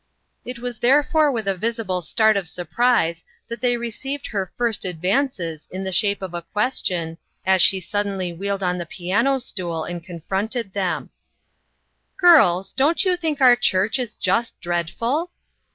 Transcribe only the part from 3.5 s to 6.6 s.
they received her first ad vances in the shape of a